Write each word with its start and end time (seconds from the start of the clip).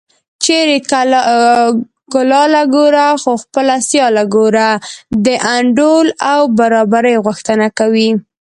چېرې 0.43 0.77
کلاله 2.13 2.61
ګوره 2.75 3.07
خو 3.21 3.31
خپله 3.43 3.75
سیاله 3.89 4.23
ګوره 4.35 4.69
د 5.25 5.27
انډول 5.55 6.07
او 6.31 6.39
برابرۍ 6.59 7.15
غوښتنه 7.25 7.67
کوي 7.79 8.09